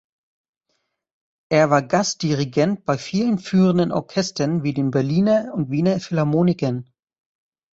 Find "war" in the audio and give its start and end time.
1.69-1.83